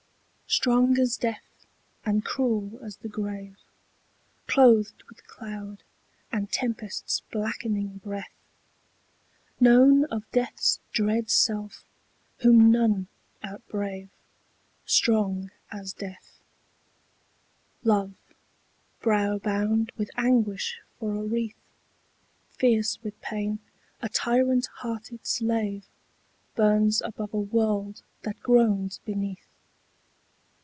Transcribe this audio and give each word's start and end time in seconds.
STRONG 0.53 0.99
as 0.99 1.15
death, 1.15 1.65
and 2.05 2.25
cruel 2.25 2.77
as 2.83 2.97
the 2.97 3.07
grave, 3.07 3.55
Clothed 4.47 5.01
with 5.07 5.25
cloud 5.25 5.81
and 6.29 6.51
tempest's 6.51 7.21
blackening 7.31 7.99
breath, 7.99 8.35
Known 9.61 10.03
of 10.11 10.29
death's 10.33 10.81
dread 10.91 11.29
self, 11.29 11.85
whom 12.39 12.69
none 12.69 13.07
outbrave, 13.41 14.09
Strong 14.85 15.51
as 15.71 15.93
death, 15.93 16.41
Love, 17.85 18.13
brow 19.01 19.37
bound 19.37 19.93
with 19.95 20.11
anguish 20.17 20.81
for 20.99 21.15
a 21.15 21.23
wreath, 21.23 21.55
Fierce 22.49 22.99
with 23.03 23.19
pain, 23.21 23.59
a 24.01 24.09
tyrant 24.09 24.67
hearted 24.79 25.25
slave, 25.25 25.85
Burns 26.55 27.01
above 27.03 27.33
a 27.33 27.39
world 27.39 28.01
that 28.23 28.41
groans 28.43 28.99
beneath. 29.05 29.47